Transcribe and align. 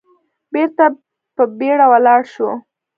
بېرته 0.53 0.85
په 1.35 1.43
بيړه 1.57 1.85
ولاړ 1.91 2.21
شو. 2.33 2.49